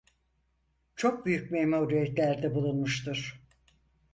Çok 0.95 1.25
büyük 1.25 1.51
memuriyetlerde 1.51 2.55
bulunmuştur. 2.55 3.41